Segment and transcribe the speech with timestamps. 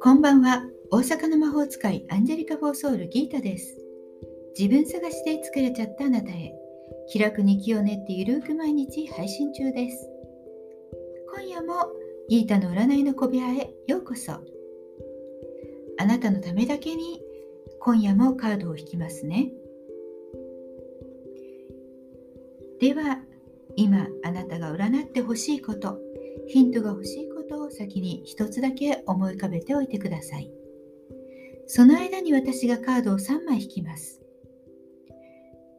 [0.00, 0.64] こんばんは。
[0.90, 3.76] 大阪の魔法使いアンジェリカ・フォーソウルギータです。
[4.58, 6.54] 自分探しで疲れちゃったあなたへ
[7.08, 10.08] 気楽に気を練ってゆるく毎日配信中です。
[11.34, 11.74] 今夜も
[12.30, 14.32] ギータの占いの小部屋へようこそ。
[14.32, 14.40] あ
[16.06, 17.20] なたのためだけに
[17.80, 19.52] 今夜もカードを引きますね。
[22.80, 23.22] では
[23.78, 26.00] 今あなたが占ってほしいこと
[26.48, 30.50] ヒントが欲しいことを先に一つだけ思い浮かべておいてください。
[31.68, 34.20] その間に私がカードを3枚引きます。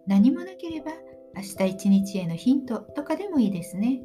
[0.08, 0.92] 何もなければ
[1.36, 4.02] 明日一日へのヒントとかでもいいですね。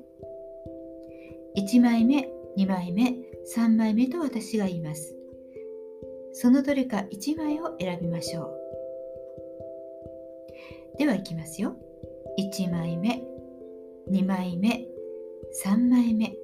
[1.57, 3.15] 1枚目2枚目
[3.55, 5.15] 3枚目と私が言います。
[6.33, 8.59] そのどれか1枚を選びましょう。
[10.99, 11.77] ではいきますよ。
[12.41, 13.34] 1枚目
[14.11, 14.87] 2枚目
[15.65, 16.35] 3枚目。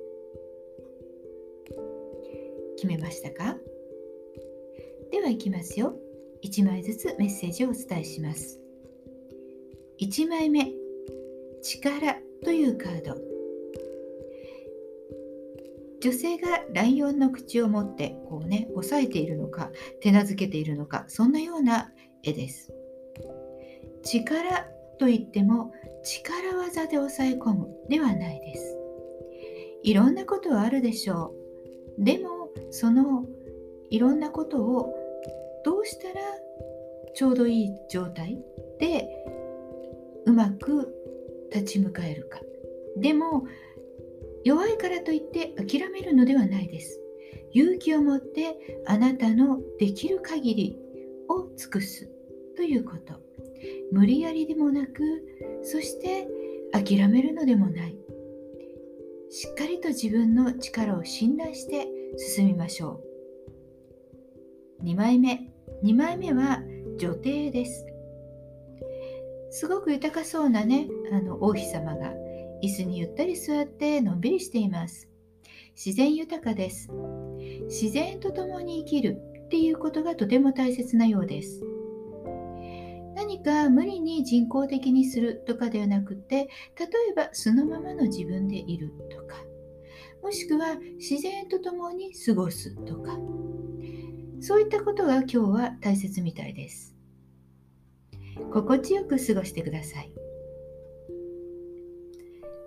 [2.77, 3.57] 決めましたか？
[5.11, 5.95] ではいきますよ。
[6.43, 8.59] 1枚ずつメッセージをお伝えします。
[10.01, 10.73] 1枚目
[11.63, 13.21] 力というカード。
[16.01, 19.71] 女性がライオンの口を持ってこうね押さえているのか
[20.01, 21.93] 手なずけているのかそんなような
[22.23, 22.73] 絵です。
[24.03, 24.67] 力
[25.01, 25.73] といっても
[26.05, 28.77] 力技で抑え込むではないです。
[29.83, 31.35] いろんなことはあるでしょ
[31.99, 32.05] う。
[32.05, 33.25] でもその
[33.89, 34.95] いろんなことを
[35.65, 36.21] どうしたら
[37.15, 38.45] ちょうどいい状態
[38.79, 39.09] で
[40.27, 40.95] うまく
[41.51, 42.39] 立ち向かえるか。
[42.99, 43.47] でも
[44.45, 47.01] 弱いからといって諦めるのではないです。
[47.53, 50.79] 勇気を持ってあなたのできる限り
[51.31, 52.07] を尽くす
[52.55, 53.15] ということ。
[53.93, 55.03] 無理やりでもなく
[55.63, 56.29] そして
[56.73, 57.97] 諦めるのでもない。
[59.31, 63.01] しっかりと自分の力を信頼して進みましょ
[64.81, 64.85] う。
[64.85, 65.51] 2枚目。
[65.85, 66.63] 2枚目は
[66.99, 67.87] 女帝です。
[69.51, 72.13] すごく豊かそうなねあの王妃様が
[72.63, 75.09] 椅子にゆったり座ってのんびりしています。
[75.75, 76.91] 自然豊かです。
[77.69, 79.17] 自然と共に生きる
[79.47, 81.63] っていうことがとても大切なようです。
[83.21, 86.49] 何か無理に人工的にするとかではなくて
[86.79, 89.37] 例えばそのままの自分でいるとか
[90.23, 93.19] もしくは自然と共に過ごすとか
[94.41, 96.97] そういったことが今日は大切みたいです。
[98.51, 100.11] 心地よく過ごしてください。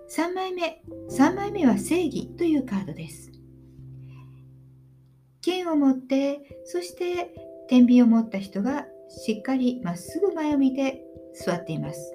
[0.08, 0.82] 3枚目。
[1.10, 3.32] 3枚目は正義というカードです。
[5.42, 7.34] 剣を持ってそして
[7.68, 11.04] 天秤を持った人がしっかりまっすぐ前を見て
[11.34, 12.14] 座っています。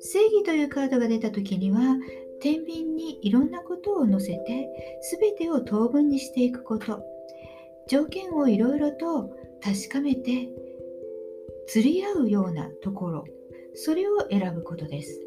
[0.00, 1.96] 正義というカードが出た時には
[2.40, 4.68] 天秤にいろんなことを載せて
[5.18, 7.02] 全てを等分にしていくこと。
[7.88, 9.30] 条件をいろいろと
[9.62, 10.48] 確かめて
[11.66, 13.24] 釣り合うようなところ。
[13.74, 15.20] それを選ぶことです。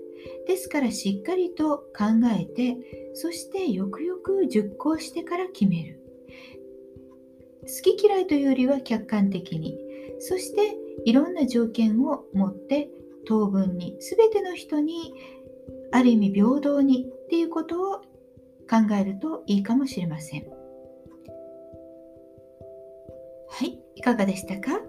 [0.47, 2.05] ですからしっかりと考
[2.39, 2.77] えて
[3.13, 5.99] そしてよくよく熟考してから決める。
[7.63, 9.77] 好き嫌いというよりは客観的に
[10.19, 12.89] そしていろんな条件を持って
[13.25, 15.13] 当分に全ての人に
[15.91, 17.95] ある意味平等にっていうことを
[18.69, 20.45] 考えるといいかもしれません。
[23.49, 24.79] はい、いかがでしたか？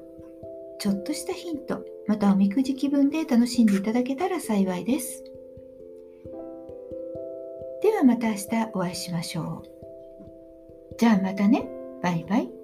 [0.81, 5.25] ちょっとしたヒント、またおみくじ気分で楽しんでいただけたら幸いです。
[7.83, 10.97] ではまた明日お会いしましょう。
[10.99, 11.69] じゃあまたね。
[12.03, 12.58] バイバイ。